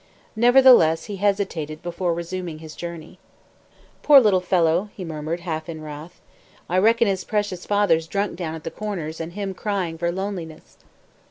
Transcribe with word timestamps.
Nevertheless 0.35 1.05
he 1.05 1.17
hesitated 1.17 1.83
before 1.83 2.15
resuming 2.15 2.57
his 2.57 2.75
journey. 2.75 3.19
"Poor 4.01 4.19
little 4.19 4.39
fellow!" 4.41 4.89
he 4.95 5.05
muttered, 5.05 5.41
half 5.41 5.69
in 5.69 5.79
wrath. 5.83 6.19
"I 6.67 6.79
reckon 6.79 7.07
his 7.07 7.23
precious 7.23 7.67
father's 7.67 8.07
drunk 8.07 8.35
down 8.35 8.55
at 8.55 8.63
'the 8.63 8.71
Corners,' 8.71 9.21
and 9.21 9.33
him 9.33 9.53
crying 9.53 9.99
for 9.99 10.11
loneliness!" 10.11 10.77